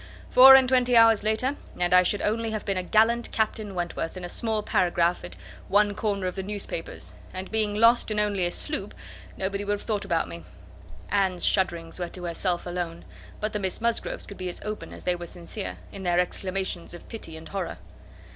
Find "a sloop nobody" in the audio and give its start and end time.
8.47-9.63